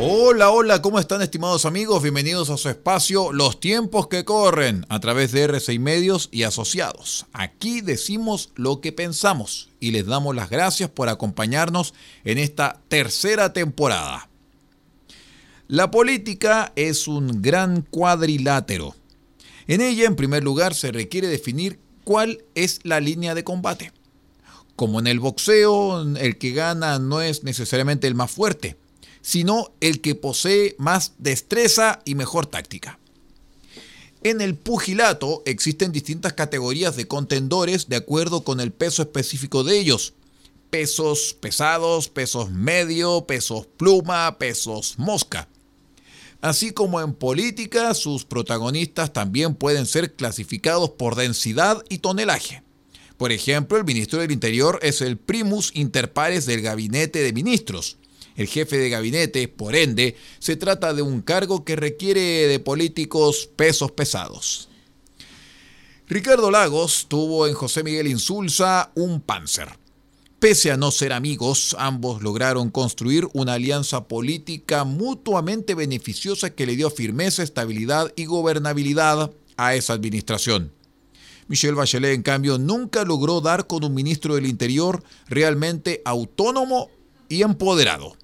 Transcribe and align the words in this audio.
Hola, 0.00 0.52
hola, 0.52 0.80
¿cómo 0.80 1.00
están 1.00 1.22
estimados 1.22 1.64
amigos? 1.64 2.04
Bienvenidos 2.04 2.50
a 2.50 2.56
su 2.56 2.68
espacio 2.68 3.32
Los 3.32 3.58
tiempos 3.58 4.06
que 4.06 4.24
corren 4.24 4.86
a 4.88 5.00
través 5.00 5.32
de 5.32 5.50
R6 5.50 5.80
Medios 5.80 6.28
y 6.30 6.44
Asociados. 6.44 7.26
Aquí 7.32 7.80
decimos 7.80 8.50
lo 8.54 8.80
que 8.80 8.92
pensamos 8.92 9.70
y 9.80 9.90
les 9.90 10.06
damos 10.06 10.36
las 10.36 10.50
gracias 10.50 10.88
por 10.88 11.08
acompañarnos 11.08 11.94
en 12.22 12.38
esta 12.38 12.80
tercera 12.86 13.52
temporada. 13.52 14.28
La 15.66 15.90
política 15.90 16.72
es 16.76 17.08
un 17.08 17.42
gran 17.42 17.82
cuadrilátero. 17.82 18.94
En 19.66 19.80
ella, 19.80 20.06
en 20.06 20.14
primer 20.14 20.44
lugar, 20.44 20.76
se 20.76 20.92
requiere 20.92 21.26
definir 21.26 21.80
cuál 22.04 22.44
es 22.54 22.78
la 22.84 23.00
línea 23.00 23.34
de 23.34 23.42
combate. 23.42 23.92
Como 24.76 25.00
en 25.00 25.08
el 25.08 25.18
boxeo, 25.18 26.02
el 26.02 26.38
que 26.38 26.52
gana 26.52 27.00
no 27.00 27.20
es 27.20 27.42
necesariamente 27.42 28.06
el 28.06 28.14
más 28.14 28.30
fuerte, 28.30 28.77
sino 29.22 29.72
el 29.80 30.00
que 30.00 30.14
posee 30.14 30.74
más 30.78 31.12
destreza 31.18 32.00
y 32.04 32.14
mejor 32.14 32.46
táctica. 32.46 32.98
En 34.22 34.40
el 34.40 34.56
pugilato 34.56 35.42
existen 35.46 35.92
distintas 35.92 36.32
categorías 36.32 36.96
de 36.96 37.06
contendores 37.06 37.88
de 37.88 37.96
acuerdo 37.96 38.42
con 38.42 38.60
el 38.60 38.72
peso 38.72 39.02
específico 39.02 39.62
de 39.62 39.78
ellos. 39.78 40.14
Pesos 40.70 41.36
pesados, 41.40 42.08
pesos 42.08 42.50
medio, 42.50 43.26
pesos 43.26 43.66
pluma, 43.76 44.36
pesos 44.38 44.98
mosca. 44.98 45.48
Así 46.40 46.72
como 46.72 47.00
en 47.00 47.14
política, 47.14 47.94
sus 47.94 48.24
protagonistas 48.24 49.12
también 49.12 49.54
pueden 49.54 49.86
ser 49.86 50.14
clasificados 50.14 50.90
por 50.90 51.14
densidad 51.14 51.82
y 51.88 51.98
tonelaje. 51.98 52.62
Por 53.16 53.32
ejemplo, 53.32 53.78
el 53.78 53.84
ministro 53.84 54.20
del 54.20 54.30
Interior 54.30 54.78
es 54.82 55.00
el 55.00 55.16
primus 55.16 55.72
inter 55.74 56.12
pares 56.12 56.46
del 56.46 56.60
gabinete 56.60 57.20
de 57.20 57.32
ministros 57.32 57.98
el 58.38 58.46
jefe 58.46 58.78
de 58.78 58.88
gabinete, 58.88 59.48
por 59.48 59.74
ende, 59.74 60.16
se 60.38 60.56
trata 60.56 60.94
de 60.94 61.02
un 61.02 61.22
cargo 61.22 61.64
que 61.64 61.74
requiere 61.74 62.46
de 62.46 62.60
políticos 62.60 63.50
pesos 63.56 63.90
pesados. 63.90 64.68
Ricardo 66.06 66.52
Lagos 66.52 67.06
tuvo 67.08 67.48
en 67.48 67.54
José 67.54 67.82
Miguel 67.82 68.06
Insulza 68.06 68.92
un 68.94 69.20
Panzer. 69.20 69.76
Pese 70.38 70.70
a 70.70 70.76
no 70.76 70.92
ser 70.92 71.12
amigos, 71.12 71.74
ambos 71.80 72.22
lograron 72.22 72.70
construir 72.70 73.26
una 73.32 73.54
alianza 73.54 74.06
política 74.06 74.84
mutuamente 74.84 75.74
beneficiosa 75.74 76.50
que 76.50 76.64
le 76.64 76.76
dio 76.76 76.90
firmeza, 76.90 77.42
estabilidad 77.42 78.12
y 78.14 78.26
gobernabilidad 78.26 79.32
a 79.56 79.74
esa 79.74 79.94
administración. 79.94 80.72
Michelle 81.48 81.74
Bachelet, 81.74 82.14
en 82.14 82.22
cambio, 82.22 82.56
nunca 82.56 83.04
logró 83.04 83.40
dar 83.40 83.66
con 83.66 83.82
un 83.82 83.94
ministro 83.94 84.36
del 84.36 84.46
Interior 84.46 85.02
realmente 85.26 86.02
autónomo 86.04 86.88
y 87.28 87.42
empoderado. 87.42 88.16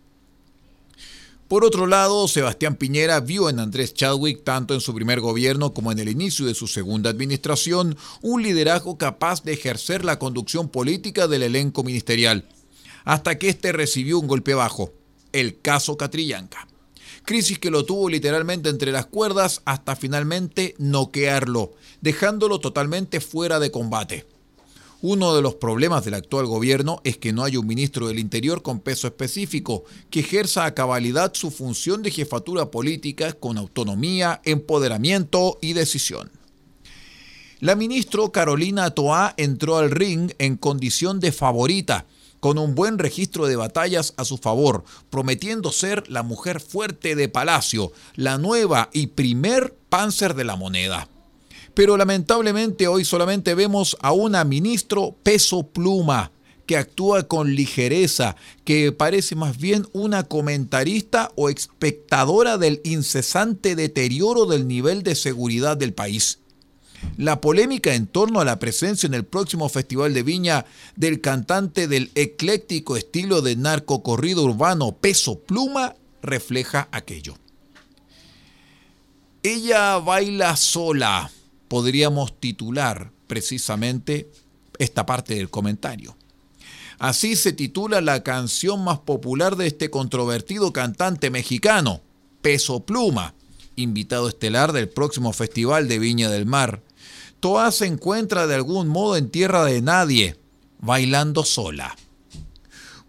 Por 1.54 1.64
otro 1.64 1.86
lado, 1.86 2.26
Sebastián 2.26 2.74
Piñera 2.74 3.20
vio 3.20 3.48
en 3.48 3.60
Andrés 3.60 3.94
Chadwick, 3.94 4.42
tanto 4.42 4.74
en 4.74 4.80
su 4.80 4.92
primer 4.92 5.20
gobierno 5.20 5.72
como 5.72 5.92
en 5.92 6.00
el 6.00 6.08
inicio 6.08 6.46
de 6.46 6.54
su 6.54 6.66
segunda 6.66 7.10
administración, 7.10 7.96
un 8.22 8.42
liderazgo 8.42 8.98
capaz 8.98 9.44
de 9.44 9.52
ejercer 9.52 10.04
la 10.04 10.18
conducción 10.18 10.68
política 10.68 11.28
del 11.28 11.44
elenco 11.44 11.84
ministerial, 11.84 12.48
hasta 13.04 13.38
que 13.38 13.50
éste 13.50 13.70
recibió 13.70 14.18
un 14.18 14.26
golpe 14.26 14.54
bajo, 14.54 14.94
el 15.32 15.60
caso 15.60 15.96
Catrillanca. 15.96 16.66
Crisis 17.24 17.60
que 17.60 17.70
lo 17.70 17.84
tuvo 17.84 18.08
literalmente 18.08 18.68
entre 18.68 18.90
las 18.90 19.06
cuerdas 19.06 19.62
hasta 19.64 19.94
finalmente 19.94 20.74
noquearlo, 20.78 21.74
dejándolo 22.00 22.58
totalmente 22.58 23.20
fuera 23.20 23.60
de 23.60 23.70
combate. 23.70 24.26
Uno 25.06 25.36
de 25.36 25.42
los 25.42 25.56
problemas 25.56 26.02
del 26.06 26.14
actual 26.14 26.46
gobierno 26.46 27.02
es 27.04 27.18
que 27.18 27.34
no 27.34 27.44
hay 27.44 27.58
un 27.58 27.66
ministro 27.66 28.08
del 28.08 28.18
Interior 28.18 28.62
con 28.62 28.80
peso 28.80 29.06
específico 29.06 29.84
que 30.08 30.20
ejerza 30.20 30.64
a 30.64 30.72
cabalidad 30.72 31.34
su 31.34 31.50
función 31.50 32.02
de 32.02 32.10
jefatura 32.10 32.70
política 32.70 33.34
con 33.34 33.58
autonomía, 33.58 34.40
empoderamiento 34.46 35.58
y 35.60 35.74
decisión. 35.74 36.30
La 37.60 37.76
ministra 37.76 38.22
Carolina 38.32 38.92
Toá 38.92 39.34
entró 39.36 39.76
al 39.76 39.90
ring 39.90 40.32
en 40.38 40.56
condición 40.56 41.20
de 41.20 41.32
favorita, 41.32 42.06
con 42.40 42.56
un 42.56 42.74
buen 42.74 42.98
registro 42.98 43.44
de 43.44 43.56
batallas 43.56 44.14
a 44.16 44.24
su 44.24 44.38
favor, 44.38 44.84
prometiendo 45.10 45.70
ser 45.70 46.08
la 46.08 46.22
mujer 46.22 46.60
fuerte 46.60 47.14
de 47.14 47.28
Palacio, 47.28 47.92
la 48.14 48.38
nueva 48.38 48.88
y 48.94 49.08
primer 49.08 49.76
Panzer 49.90 50.32
de 50.32 50.44
la 50.44 50.56
moneda 50.56 51.10
pero 51.74 51.96
lamentablemente 51.96 52.88
hoy 52.88 53.04
solamente 53.04 53.54
vemos 53.54 53.96
a 54.00 54.12
una 54.12 54.44
ministro 54.44 55.16
peso 55.22 55.66
pluma 55.66 56.32
que 56.66 56.76
actúa 56.76 57.24
con 57.24 57.54
ligereza, 57.54 58.36
que 58.64 58.90
parece 58.92 59.34
más 59.34 59.58
bien 59.58 59.86
una 59.92 60.24
comentarista 60.24 61.30
o 61.36 61.50
espectadora 61.50 62.56
del 62.58 62.80
incesante 62.84 63.76
deterioro 63.76 64.46
del 64.46 64.66
nivel 64.66 65.02
de 65.02 65.14
seguridad 65.14 65.76
del 65.76 65.92
país. 65.92 66.38
La 67.18 67.40
polémica 67.40 67.94
en 67.94 68.06
torno 68.06 68.40
a 68.40 68.44
la 68.44 68.58
presencia 68.58 69.06
en 69.06 69.14
el 69.14 69.24
próximo 69.24 69.68
Festival 69.68 70.14
de 70.14 70.22
Viña 70.22 70.64
del 70.96 71.20
cantante 71.20 71.86
del 71.86 72.10
ecléctico 72.14 72.96
estilo 72.96 73.42
de 73.42 73.56
narco 73.56 74.02
corrido 74.02 74.42
urbano 74.42 74.96
Peso 74.96 75.38
Pluma 75.40 75.96
refleja 76.22 76.88
aquello. 76.92 77.36
Ella 79.42 79.98
baila 79.98 80.56
sola, 80.56 81.30
podríamos 81.68 82.38
titular 82.38 83.10
precisamente 83.26 84.30
esta 84.78 85.06
parte 85.06 85.34
del 85.34 85.50
comentario. 85.50 86.16
Así 86.98 87.36
se 87.36 87.52
titula 87.52 88.00
la 88.00 88.22
canción 88.22 88.84
más 88.84 89.00
popular 89.00 89.56
de 89.56 89.66
este 89.66 89.90
controvertido 89.90 90.72
cantante 90.72 91.30
mexicano, 91.30 92.00
Peso 92.40 92.84
Pluma, 92.84 93.34
invitado 93.76 94.28
estelar 94.28 94.72
del 94.72 94.88
próximo 94.88 95.32
Festival 95.32 95.88
de 95.88 95.98
Viña 95.98 96.30
del 96.30 96.46
Mar. 96.46 96.82
Toa 97.40 97.72
se 97.72 97.86
encuentra 97.86 98.46
de 98.46 98.54
algún 98.54 98.88
modo 98.88 99.16
en 99.16 99.30
tierra 99.30 99.64
de 99.64 99.82
nadie, 99.82 100.36
bailando 100.78 101.44
sola. 101.44 101.96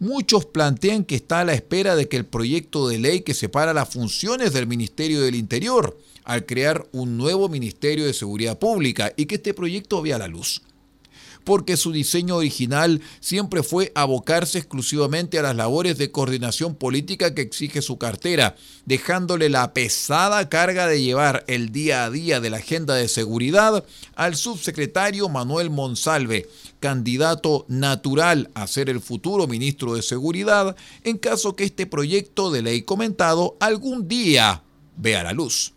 Muchos 0.05 0.45
plantean 0.45 1.03
que 1.03 1.16
está 1.16 1.39
a 1.39 1.45
la 1.45 1.55
espera 1.55 1.95
de 1.95 2.07
que 2.07 2.16
el 2.16 2.27
proyecto 2.27 2.88
de 2.88 2.99
ley 2.99 3.21
que 3.21 3.33
separa 3.33 3.73
las 3.73 3.89
funciones 3.89 4.53
del 4.53 4.67
Ministerio 4.67 5.19
del 5.19 5.33
Interior 5.33 5.97
al 6.23 6.45
crear 6.45 6.88
un 6.91 7.17
nuevo 7.17 7.49
Ministerio 7.49 8.05
de 8.05 8.13
Seguridad 8.13 8.59
Pública 8.59 9.13
y 9.17 9.25
que 9.25 9.33
este 9.33 9.55
proyecto 9.55 10.03
vea 10.03 10.19
la 10.19 10.27
luz. 10.27 10.61
Porque 11.45 11.78
su 11.78 11.94
diseño 11.94 12.35
original 12.35 13.01
siempre 13.22 13.63
fue 13.63 13.94
abocarse 13.95 14.57
exclusivamente 14.57 15.39
a 15.39 15.44
las 15.44 15.56
labores 15.56 15.97
de 15.97 16.11
coordinación 16.11 16.75
política 16.75 17.33
que 17.33 17.44
exige 17.44 17.81
su 17.81 17.97
cartera, 17.97 18.57
dejándole 18.85 19.50
la 19.50 19.73
pesada 19.73 20.50
carga 20.50 20.88
de 20.88 21.01
llevar 21.01 21.45
el 21.47 21.72
día 21.72 22.03
a 22.03 22.09
día 22.09 22.41
de 22.41 22.50
la 22.50 22.57
agenda 22.57 22.95
de 22.95 23.07
seguridad 23.07 23.85
al 24.16 24.35
subsecretario 24.35 25.29
Manuel 25.29 25.69
Monsalve, 25.69 26.50
candidato 26.79 27.66
natural 27.67 28.50
a 28.56 28.67
ser 28.67 28.89
el 28.89 29.00
futuro 29.00 29.47
ministro 29.47 29.95
de 29.95 30.01
Seguridad, 30.01 30.75
en 31.03 31.17
caso 31.17 31.56
que 31.56 31.63
este 31.63 31.85
proyecto 31.85 32.51
de 32.51 32.63
ley 32.63 32.81
comentado 32.81 33.56
algún 33.59 34.07
día 34.07 34.63
vea 34.97 35.24
la 35.24 35.33
luz. 35.33 35.75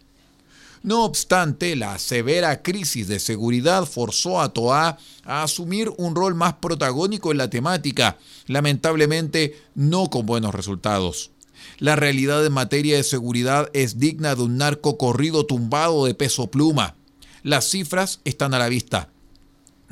No 0.83 1.05
obstante, 1.05 1.75
la 1.77 1.99
severa 1.99 2.63
crisis 2.63 3.09
de 3.09 3.19
seguridad 3.19 3.85
forzó 3.85 4.41
a 4.41 4.53
Toa 4.53 4.99
a 5.25 5.43
asumir 5.43 5.91
un 5.99 6.15
rol 6.15 6.35
más 6.35 6.55
protagónico 6.55 7.33
en 7.33 7.39
la 7.39 7.51
temática, 7.51 8.19
lamentablemente 8.47 9.61
no 9.75 10.09
con 10.09 10.27
buenos 10.27 10.55
resultados. 10.55 11.33
La 11.79 11.97
realidad 11.97 12.45
en 12.45 12.53
materia 12.53 12.97
de 12.97 13.03
seguridad 13.03 13.71
es 13.73 13.99
digna 13.99 14.35
de 14.35 14.43
un 14.43 14.57
narco 14.57 14.99
corrido 14.99 15.47
tumbado 15.47 16.07
de 16.07 16.15
peso 16.15 16.49
pluma. 16.49 16.97
Las 17.43 17.69
cifras 17.69 18.21
están 18.25 18.55
a 18.55 18.59
la 18.59 18.69
vista. 18.69 19.11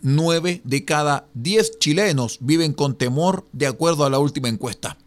Nueve 0.02 0.60
de 0.64 0.84
cada 0.84 1.26
diez 1.34 1.78
chilenos 1.78 2.38
viven 2.40 2.72
con 2.72 2.96
temor 2.96 3.46
de 3.52 3.66
acuerdo 3.66 4.04
a 4.04 4.10
la 4.10 4.18
última 4.18 4.48
encuesta. 4.48 4.98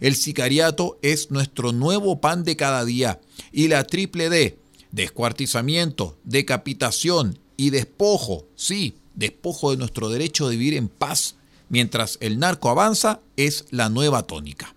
El 0.00 0.16
sicariato 0.16 0.98
es 1.02 1.30
nuestro 1.30 1.72
nuevo 1.72 2.20
pan 2.20 2.42
de 2.42 2.56
cada 2.56 2.84
día 2.84 3.20
y 3.52 3.68
la 3.68 3.84
triple 3.84 4.30
D, 4.30 4.58
descuartizamiento, 4.92 6.18
decapitación 6.24 7.38
y 7.56 7.70
despojo, 7.70 8.46
sí, 8.56 8.94
despojo 9.14 9.70
de 9.70 9.76
nuestro 9.76 10.08
derecho 10.08 10.48
de 10.48 10.56
vivir 10.56 10.74
en 10.74 10.88
paz 10.88 11.36
mientras 11.68 12.18
el 12.20 12.38
narco 12.38 12.68
avanza, 12.68 13.20
es 13.36 13.64
la 13.70 13.88
nueva 13.88 14.24
tónica. 14.24 14.74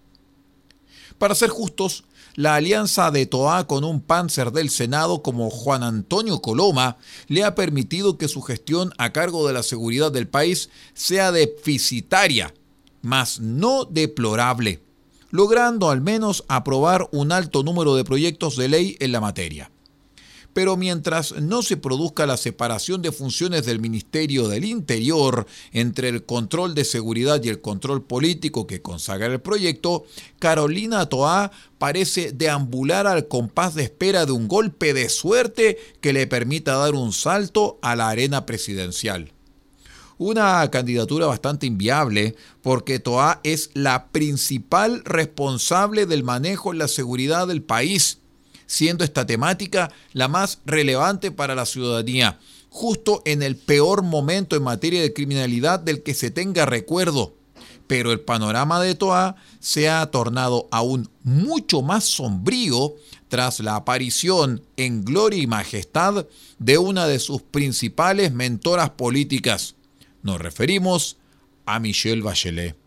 Para 1.18 1.36
ser 1.36 1.50
justos, 1.50 2.06
la 2.36 2.56
alianza 2.56 3.12
de 3.12 3.25
Toa 3.25 3.68
con 3.68 3.83
un 3.83 4.01
panzer 4.01 4.51
del 4.51 4.69
Senado 4.69 5.21
como 5.21 5.50
Juan 5.50 5.83
Antonio 5.83 6.42
Coloma 6.42 6.98
le 7.27 7.44
ha 7.44 7.54
permitido 7.54 8.18
que 8.18 8.27
su 8.27 8.42
gestión 8.42 8.92
a 8.98 9.12
cargo 9.12 9.45
de 9.48 9.54
la 9.54 9.62
seguridad 9.62 10.12
del 10.12 10.27
país 10.27 10.69
sea 10.94 11.31
deficitaria, 11.31 12.54
mas 13.01 13.39
no 13.39 13.86
deplorable, 13.86 14.81
logrando 15.30 15.89
al 15.89 16.01
menos 16.01 16.44
aprobar 16.48 17.07
un 17.12 17.31
alto 17.31 17.63
número 17.63 17.95
de 17.95 18.04
proyectos 18.04 18.56
de 18.56 18.69
ley 18.69 18.98
en 19.00 19.12
la 19.12 19.21
materia. 19.21 19.71
Pero 20.54 20.78
mientras 20.78 21.34
no 21.42 21.64
se 21.64 21.78
produzca 21.78 22.26
la 22.26 22.38
separación 22.38 23.02
de 23.02 23.12
funciones 23.12 23.66
del 23.66 23.80
Ministerio 23.80 24.48
del 24.48 24.66
Interior 24.66 25.48
entre 25.72 26.10
el 26.10 26.26
control 26.26 26.76
de 26.76 26.86
seguridad 26.86 27.44
y 27.44 27.50
el 27.50 27.62
control 27.62 28.04
político 28.04 28.68
que 28.68 28.82
consagra 28.82 29.28
el 29.28 29.42
proyecto, 29.42 30.06
Carolina 30.40 31.08
Toá 31.08 31.52
parece 31.80 32.32
deambular 32.32 33.08
al 33.08 33.28
compás 33.28 33.76
de 33.76 33.84
espera 33.84 34.26
de 34.26 34.32
un 34.32 34.48
golpe 34.48 34.94
de 34.94 35.10
suerte 35.10 35.78
que 36.02 36.14
le 36.14 36.28
permita 36.28 36.78
dar 36.78 36.94
un 36.94 37.14
salto 37.14 37.80
a 37.82 37.96
la 37.96 38.10
arena 38.10 38.46
presidencial. 38.46 39.34
Una 40.18 40.70
candidatura 40.70 41.26
bastante 41.26 41.66
inviable 41.66 42.36
porque 42.62 43.00
Toá 43.00 43.42
es 43.44 43.72
la 43.74 44.08
principal 44.08 45.04
responsable 45.04 46.06
del 46.06 46.24
manejo 46.24 46.72
en 46.72 46.78
la 46.78 46.88
seguridad 46.88 47.48
del 47.48 47.64
país 47.64 48.20
siendo 48.74 49.04
esta 49.04 49.28
temática 49.28 49.92
la 50.14 50.28
más 50.28 50.58
relevante 50.66 51.30
para 51.30 51.54
la 51.54 51.68
ciudadanía, 51.68 52.40
justo 52.70 53.22
en 53.24 53.44
el 53.44 53.56
peor 53.56 54.02
momento 54.02 54.56
en 54.56 54.64
materia 54.64 55.00
de 55.04 55.14
criminalidad 55.14 55.80
del 55.80 56.02
que 56.02 56.16
se 56.16 56.31
tenga 56.31 56.66
recuerdo. 56.66 57.36
Pero 57.86 58.12
el 58.12 58.22
panorama 58.22 58.81
de 58.81 58.96
Toa 58.96 59.36
se 59.60 59.90
ha 59.90 60.10
tornado 60.10 60.70
aún 60.72 61.08
mucho 61.22 61.84
más 61.84 62.06
sombrío 62.06 62.96
tras 63.28 63.60
la 63.60 63.75
aparición 63.75 64.64
en 64.76 65.06
gloria 65.06 65.44
y 65.44 65.46
majestad 65.46 66.26
de 66.58 66.78
una 66.80 67.06
de 67.06 67.19
sus 67.19 67.44
principales 67.44 68.34
mentoras 68.34 68.90
políticas. 68.92 69.76
Nos 70.24 70.42
referimos 70.42 71.18
a 71.68 71.80
Michelle 71.80 72.24
Bachelet. 72.24 72.82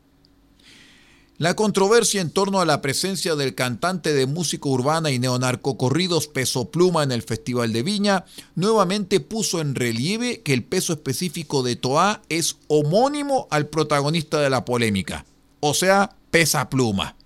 La 1.39 1.55
controversia 1.55 2.23
en 2.23 2.31
torno 2.31 2.61
a 2.61 2.65
la 2.65 2.81
presencia 2.81 3.37
del 3.37 3.55
cantante 3.55 4.15
de 4.15 4.25
música 4.25 4.71
urbana 4.71 5.11
y 5.11 5.19
neonarcocorridos 5.19 6.29
Peso 6.29 6.71
Pluma 6.71 7.03
en 7.03 7.13
el 7.13 7.21
Festival 7.21 7.75
de 7.75 7.83
Viña 7.83 8.25
nuevamente 8.55 9.21
puso 9.21 9.61
en 9.61 9.75
relieve 9.75 10.41
que 10.41 10.55
el 10.55 10.65
peso 10.65 10.95
específico 10.95 11.63
de 11.63 11.77
Toa 11.77 12.23
es 12.31 12.57
homónimo 12.69 13.49
al 13.51 13.67
protagonista 13.67 14.41
de 14.41 14.49
la 14.49 14.65
polémica, 14.65 15.27
o 15.61 15.75
sea, 15.75 16.17
Pesa 16.31 16.71
Pluma. 16.71 17.17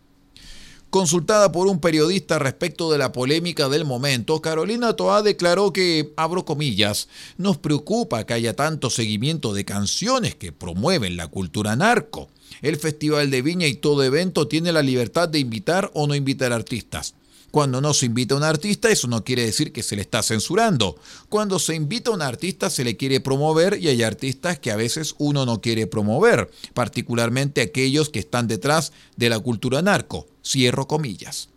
Consultada 0.90 1.52
por 1.52 1.68
un 1.68 1.80
periodista 1.80 2.40
respecto 2.40 2.90
de 2.90 2.98
la 2.98 3.12
polémica 3.12 3.68
del 3.68 3.84
momento, 3.84 4.42
Carolina 4.42 4.94
Toa 4.94 5.22
declaró 5.22 5.72
que, 5.72 6.12
abro 6.16 6.44
comillas, 6.44 7.08
nos 7.38 7.58
preocupa 7.58 8.26
que 8.26 8.34
haya 8.34 8.56
tanto 8.56 8.90
seguimiento 8.90 9.54
de 9.54 9.64
canciones 9.64 10.34
que 10.34 10.50
promueven 10.50 11.16
la 11.16 11.28
cultura 11.28 11.76
narco 11.76 12.28
el 12.62 12.76
Festival 12.76 13.30
de 13.30 13.42
Viña 13.42 13.66
y 13.66 13.74
todo 13.74 14.02
evento 14.04 14.48
tiene 14.48 14.72
la 14.72 14.82
libertad 14.82 15.28
de 15.28 15.38
invitar 15.38 15.90
o 15.94 16.06
no 16.06 16.14
invitar 16.14 16.52
artistas. 16.52 17.14
Cuando 17.50 17.80
no 17.80 17.94
se 17.94 18.06
invita 18.06 18.34
a 18.34 18.38
un 18.38 18.44
artista, 18.44 18.90
eso 18.90 19.08
no 19.08 19.24
quiere 19.24 19.44
decir 19.44 19.72
que 19.72 19.82
se 19.82 19.96
le 19.96 20.02
está 20.02 20.22
censurando. 20.22 20.96
Cuando 21.28 21.58
se 21.58 21.74
invita 21.74 22.10
a 22.10 22.14
un 22.14 22.22
artista, 22.22 22.70
se 22.70 22.84
le 22.84 22.96
quiere 22.96 23.20
promover 23.20 23.78
y 23.80 23.88
hay 23.88 24.02
artistas 24.02 24.58
que 24.58 24.70
a 24.70 24.76
veces 24.76 25.14
uno 25.18 25.44
no 25.46 25.60
quiere 25.60 25.86
promover, 25.86 26.50
particularmente 26.74 27.60
aquellos 27.60 28.08
que 28.08 28.20
están 28.20 28.46
detrás 28.46 28.92
de 29.16 29.28
la 29.28 29.40
cultura 29.40 29.82
narco. 29.82 30.28
Cierro 30.44 30.86
comillas. 30.86 31.48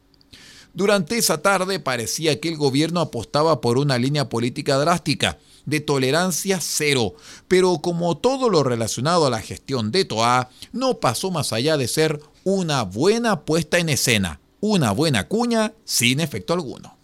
Durante 0.74 1.19
esa 1.19 1.44
tarde 1.44 1.80
parecía 1.80 2.39
que 2.39 2.50
el 2.50 2.57
gobierno 2.57 3.00
apostaba 3.00 3.62
por 3.62 3.78
una 3.78 4.00
línea 4.00 4.30
política 4.30 4.78
drástica 4.78 5.38
de 5.66 5.80
tolerancia 5.80 6.60
cero, 6.60 7.13
pero 7.48 7.78
como 7.78 8.18
todo 8.18 8.50
lo 8.50 8.63
relacionado 8.63 9.28
a 9.28 9.30
la 9.30 9.42
gestión 9.42 9.92
de 9.92 10.06
Toa, 10.06 10.50
no 10.72 11.00
pasó 11.00 11.30
más 11.30 11.54
allá 11.54 11.78
de 11.78 11.88
ser 11.88 12.19
una 12.44 12.81
buena 12.84 13.42
puesta 13.42 13.78
en 13.78 13.89
escena, 13.89 14.39
una 14.65 14.94
buena 14.94 15.27
cuña 15.27 15.74
sin 15.83 16.21
efecto 16.21 16.54
alguno. 16.54 16.95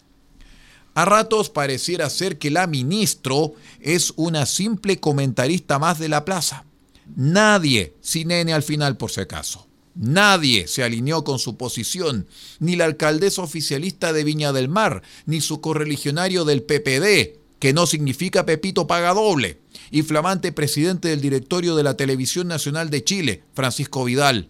A 0.93 1.03
ratos 1.03 1.49
pareciera 1.49 2.09
ser 2.09 2.37
que 2.37 2.51
la 2.51 2.67
ministro 2.67 3.53
es 3.81 4.13
una 4.15 4.45
simple 4.45 5.01
comentarista 5.01 5.77
más 5.77 5.99
de 5.99 6.07
la 6.07 6.23
plaza. 6.23 6.63
Nadie, 7.17 7.95
sin 7.99 8.31
N 8.31 8.53
al 8.53 8.63
final 8.63 8.95
por 8.95 9.11
si 9.11 9.19
acaso, 9.19 9.67
nadie 9.93 10.69
se 10.69 10.85
alineó 10.85 11.25
con 11.25 11.37
su 11.37 11.57
posición, 11.57 12.27
ni 12.59 12.77
la 12.77 12.85
alcaldesa 12.85 13.41
oficialista 13.41 14.13
de 14.13 14.23
Viña 14.23 14.53
del 14.53 14.69
Mar, 14.69 15.03
ni 15.25 15.41
su 15.41 15.59
correligionario 15.59 16.45
del 16.45 16.63
PPD, 16.63 17.39
que 17.59 17.73
no 17.73 17.87
significa 17.87 18.45
Pepito 18.45 18.87
paga 18.87 19.13
doble, 19.13 19.59
y 19.91 20.03
flamante 20.03 20.53
presidente 20.53 21.09
del 21.09 21.19
directorio 21.19 21.75
de 21.75 21.83
la 21.83 21.97
Televisión 21.97 22.47
Nacional 22.47 22.89
de 22.89 23.03
Chile, 23.03 23.43
Francisco 23.53 24.05
Vidal. 24.05 24.47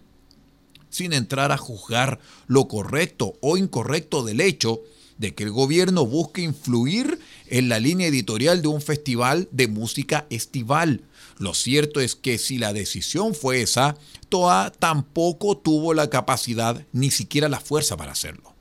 Sin 0.90 1.12
entrar 1.12 1.52
a 1.52 1.56
juzgar 1.56 2.20
lo 2.46 2.68
correcto 2.68 3.34
o 3.40 3.56
incorrecto 3.56 4.22
del 4.24 4.40
hecho 4.40 4.82
de 5.20 5.34
que 5.34 5.44
el 5.44 5.50
gobierno 5.50 6.06
busque 6.06 6.40
influir 6.40 7.20
en 7.46 7.68
la 7.68 7.78
línea 7.78 8.06
editorial 8.06 8.62
de 8.62 8.68
un 8.68 8.80
festival 8.80 9.48
de 9.52 9.68
música 9.68 10.26
estival. 10.30 11.02
Lo 11.38 11.52
cierto 11.52 12.00
es 12.00 12.16
que 12.16 12.38
si 12.38 12.56
la 12.56 12.72
decisión 12.72 13.34
fue 13.34 13.60
esa, 13.60 13.96
Toa 14.30 14.72
tampoco 14.78 15.58
tuvo 15.58 15.92
la 15.92 16.08
capacidad 16.08 16.86
ni 16.92 17.10
siquiera 17.10 17.50
la 17.50 17.60
fuerza 17.60 17.98
para 17.98 18.12
hacerlo. 18.12 18.54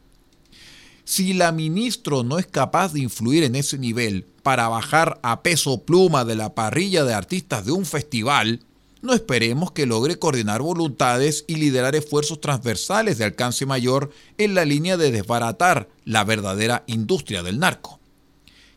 Si 1.05 1.33
la 1.33 1.53
ministro 1.53 2.23
no 2.23 2.37
es 2.37 2.45
capaz 2.45 2.93
de 2.93 2.99
influir 2.99 3.43
en 3.43 3.55
ese 3.55 3.77
nivel 3.77 4.25
para 4.43 4.67
bajar 4.67 5.17
a 5.23 5.41
peso 5.41 5.83
pluma 5.85 6.25
de 6.25 6.35
la 6.35 6.53
parrilla 6.55 7.05
de 7.05 7.13
artistas 7.13 7.65
de 7.65 7.71
un 7.71 7.85
festival, 7.85 8.59
no 9.01 9.13
esperemos 9.13 9.71
que 9.71 9.85
logre 9.85 10.19
coordinar 10.19 10.61
voluntades 10.61 11.45
y 11.47 11.55
liderar 11.55 11.95
esfuerzos 11.95 12.41
transversales 12.41 13.17
de 13.17 13.25
alcance 13.25 13.65
mayor 13.65 14.11
en 14.37 14.55
la 14.55 14.65
línea 14.65 14.97
de 14.97 15.11
desbaratar 15.11 15.89
la 16.05 16.23
verdadera 16.23 16.83
industria 16.87 17.43
del 17.43 17.59
narco. 17.59 17.99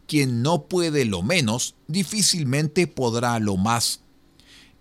Quien 0.06 0.42
no 0.42 0.64
puede 0.64 1.04
lo 1.04 1.22
menos, 1.22 1.74
difícilmente 1.88 2.86
podrá 2.86 3.38
lo 3.38 3.56
más. 3.56 4.00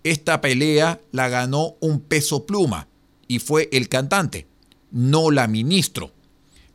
Esta 0.04 0.40
pelea 0.40 1.00
la 1.10 1.28
ganó 1.28 1.76
un 1.80 2.00
peso 2.00 2.44
pluma 2.44 2.88
y 3.28 3.38
fue 3.38 3.68
el 3.72 3.88
cantante, 3.88 4.46
no 4.90 5.30
la 5.30 5.46
ministro 5.46 6.12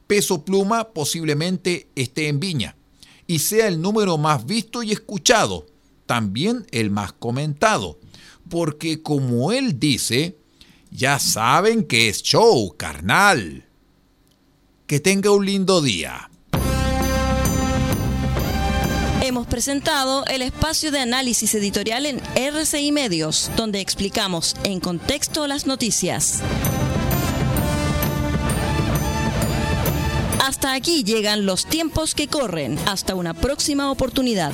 Peso 0.07 0.45
Pluma 0.45 0.93
posiblemente 0.93 1.89
esté 1.95 2.29
en 2.29 2.39
Viña 2.39 2.77
y 3.27 3.39
sea 3.39 3.67
el 3.67 3.81
número 3.81 4.17
más 4.17 4.45
visto 4.45 4.81
y 4.81 4.93
escuchado, 4.93 5.67
también 6.05 6.65
el 6.71 6.89
más 6.89 7.12
comentado, 7.12 8.00
porque 8.50 9.01
como 9.01 9.51
él 9.51 9.80
dice, 9.80 10.38
ya 10.92 11.20
saben 11.20 11.84
que 11.84 12.10
es 12.10 12.24
show, 12.24 12.75
carnal. 12.77 13.66
Que 14.86 15.00
tenga 15.00 15.32
un 15.32 15.46
lindo 15.46 15.82
día. 15.82 16.30
Hemos 19.22 19.48
presentado 19.48 20.25
el 20.27 20.42
espacio 20.42 20.89
de 20.92 21.00
análisis 21.00 21.54
editorial 21.56 22.06
en 22.06 22.22
RCI 22.36 22.94
Medios, 22.94 23.51
donde 23.58 23.82
explicamos 23.82 24.56
en 24.63 24.80
contexto 24.80 25.48
las 25.48 25.66
noticias. 25.68 26.42
Hasta 30.48 30.74
aquí 30.74 31.04
llegan 31.04 31.46
los 31.46 31.66
tiempos 31.66 32.16
que 32.16 32.30
corren. 32.30 32.80
Hasta 32.86 33.16
una 33.16 33.34
próxima 33.34 33.92
oportunidad. 33.92 34.54